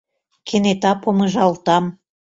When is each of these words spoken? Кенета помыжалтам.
Кенета 0.47 0.91
помыжалтам. 1.01 1.85